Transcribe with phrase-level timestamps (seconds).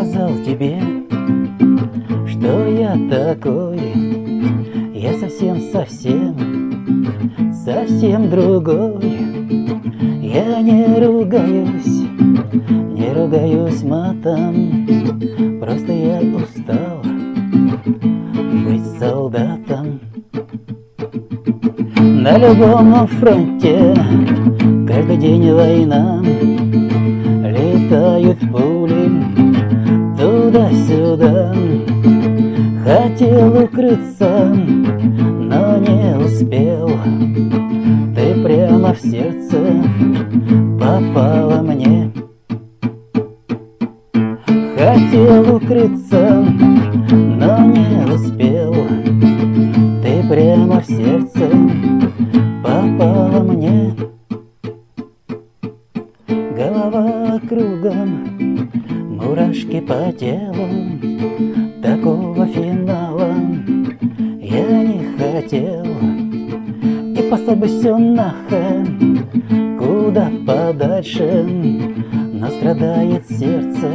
[0.00, 0.80] сказал тебе,
[2.26, 3.78] что я такой?
[4.94, 9.02] Я совсем, совсем, совсем другой.
[10.22, 12.08] Я не ругаюсь,
[12.70, 14.86] не ругаюсь матом,
[15.60, 17.02] просто я устал
[18.64, 20.00] быть солдатом.
[21.98, 23.94] На любом фронте
[24.88, 26.22] каждый день война
[27.44, 28.79] летают пули
[30.50, 31.54] туда-сюда.
[32.84, 36.90] Хотел укрыться, но не успел.
[38.14, 39.58] Ты прямо в сердце
[40.80, 42.12] попала мне.
[44.76, 46.44] Хотел укрыться,
[47.12, 48.74] но не успел.
[50.02, 51.48] Ты прямо в сердце
[52.62, 53.94] попала мне.
[56.56, 58.49] Голова кругом,
[59.20, 60.68] мурашки по телу
[61.82, 63.34] Такого финала
[64.40, 65.84] я не хотел.
[65.84, 69.26] И послать бы все нахрен,
[69.78, 71.46] куда подальше
[72.32, 73.90] Но страдает сердце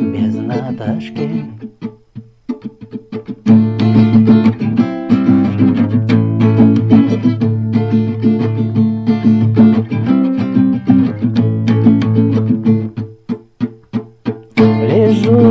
[0.00, 1.65] без Наташки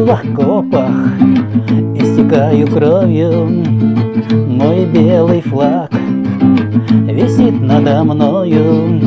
[0.05, 1.17] в окопах,
[1.95, 3.49] истекаю кровью.
[4.47, 5.91] Мой белый флаг
[6.91, 9.01] висит надо мною.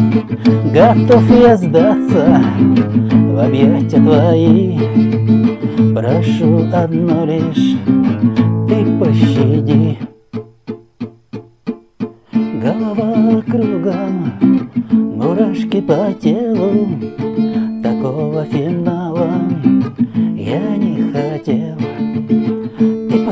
[0.74, 2.42] Готов я сдаться
[3.12, 4.76] в объятия твои.
[5.94, 7.76] Прошу одно лишь,
[8.68, 9.98] ты пощади.
[12.60, 14.32] Голова кругом,
[14.90, 16.88] мурашки по телу.
[17.84, 18.87] Такого финала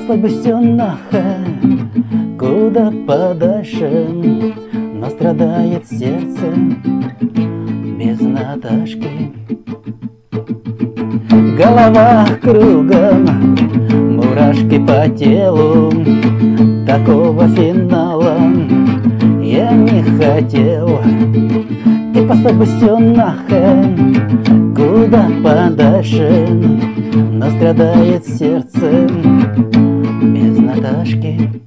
[0.07, 1.91] Все нахрен,
[2.39, 4.07] куда подальше
[4.95, 6.47] Но страдает сердце
[7.99, 9.35] без Наташки
[11.59, 13.57] Голова кругом,
[14.15, 15.91] мурашки по телу
[16.87, 18.37] Такого финала
[19.43, 21.01] я не хотел.
[22.15, 24.15] Бы все нахрен,
[24.73, 26.47] куда подальше
[27.33, 29.09] Но страдает сердце
[30.87, 31.66] без Наташки